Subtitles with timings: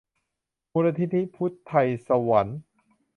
[0.71, 1.73] มูลนิธิพุทไธ
[2.07, 2.59] ศวรรค์